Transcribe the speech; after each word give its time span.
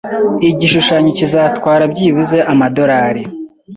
Igishushanyo 0.49 1.09
kizatwara 1.17 1.83
byibuze 1.93 2.37
amadorari 2.51 3.23